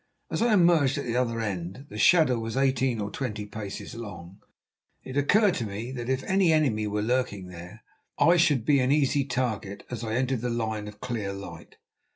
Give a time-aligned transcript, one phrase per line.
[0.31, 5.53] As I emerged at the other end—the shadow was eighteen or twenty paces long—it occurred
[5.57, 7.83] to me that if any enemy were lurking there,
[8.17, 11.75] I should be an easy target as I entered the line of clear light.